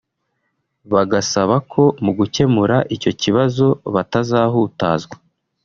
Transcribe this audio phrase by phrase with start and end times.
[0.93, 5.15] bagasaba ko mu gukemura icyo kibazo batazahutazwa